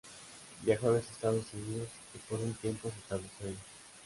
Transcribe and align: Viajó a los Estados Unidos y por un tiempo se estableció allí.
Viajó 0.63 0.89
a 0.89 0.91
los 0.93 1.07
Estados 1.11 1.45
Unidos 1.53 1.87
y 2.15 2.17
por 2.27 2.39
un 2.39 2.55
tiempo 2.55 2.89
se 2.89 2.97
estableció 2.97 3.45
allí. 3.49 3.57